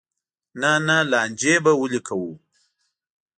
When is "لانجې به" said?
1.11-1.71